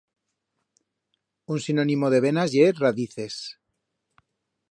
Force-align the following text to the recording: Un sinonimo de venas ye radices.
Un 1.55 1.59
sinonimo 1.65 2.07
de 2.15 2.21
venas 2.27 2.49
ye 2.57 2.65
radices. 2.81 3.35